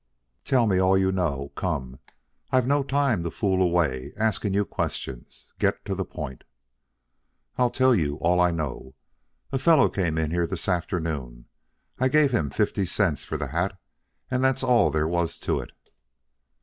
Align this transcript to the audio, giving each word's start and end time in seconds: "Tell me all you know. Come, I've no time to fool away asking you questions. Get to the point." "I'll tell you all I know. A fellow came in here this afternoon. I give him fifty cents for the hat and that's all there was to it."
"Tell 0.43 0.65
me 0.65 0.79
all 0.79 0.97
you 0.97 1.11
know. 1.11 1.49
Come, 1.53 1.99
I've 2.49 2.65
no 2.65 2.81
time 2.81 3.21
to 3.21 3.29
fool 3.29 3.61
away 3.61 4.13
asking 4.17 4.55
you 4.55 4.65
questions. 4.65 5.53
Get 5.59 5.85
to 5.85 5.93
the 5.93 6.03
point." 6.03 6.43
"I'll 7.59 7.69
tell 7.69 7.93
you 7.93 8.15
all 8.15 8.39
I 8.41 8.49
know. 8.49 8.95
A 9.51 9.59
fellow 9.59 9.89
came 9.89 10.17
in 10.17 10.31
here 10.31 10.47
this 10.47 10.67
afternoon. 10.67 11.45
I 11.99 12.07
give 12.07 12.31
him 12.31 12.49
fifty 12.49 12.83
cents 12.87 13.25
for 13.25 13.37
the 13.37 13.49
hat 13.49 13.77
and 14.31 14.43
that's 14.43 14.63
all 14.63 14.89
there 14.89 15.07
was 15.07 15.37
to 15.41 15.59
it." 15.59 15.69